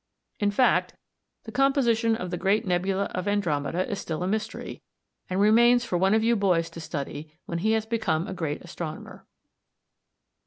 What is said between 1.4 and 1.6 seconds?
the